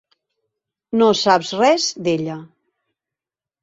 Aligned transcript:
No 1.03 1.11
saps 1.25 1.53
res 1.63 1.87
d'ella. 2.09 2.43